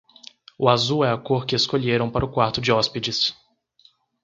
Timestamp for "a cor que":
1.11-1.55